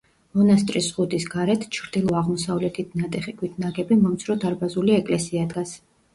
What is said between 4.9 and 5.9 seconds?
ეკლესია დგას.